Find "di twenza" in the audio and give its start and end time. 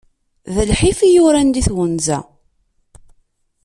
1.55-2.19